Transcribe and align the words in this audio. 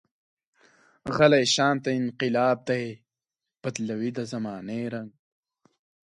غلی 1.15 1.45
شانته 1.55 1.89
انقلاب 2.01 2.57
دی، 2.69 2.85
بدلوي 3.61 4.09
د 4.17 4.19
زمانې 4.31 4.81
رنګ. 4.93 5.11